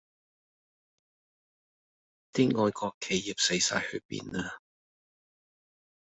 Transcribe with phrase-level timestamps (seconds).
[2.33, 4.57] 啲愛國企業死哂去邊呀